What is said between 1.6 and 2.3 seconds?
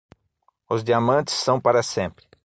para sempre.